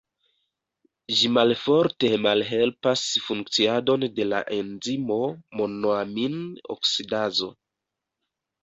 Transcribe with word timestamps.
Ĝi 1.17 1.29
malforte 1.33 2.09
malhelpas 2.27 3.03
funkciadon 3.27 4.07
de 4.21 4.27
la 4.33 4.41
enzimo 4.59 5.21
monoamin-oksidazo. 5.63 7.55